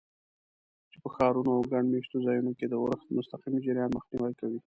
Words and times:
چې 0.91 0.97
په 1.03 1.09
ښارونو 1.15 1.51
او 1.55 1.61
ګڼ 1.71 1.83
مېشتو 1.93 2.17
ځایونو 2.25 2.51
کې 2.57 2.65
د 2.67 2.73
اورښت 2.81 3.07
مستقیم 3.17 3.55
جریان 3.65 3.89
مخنیوی 3.97 4.33
کوي. 4.39 4.59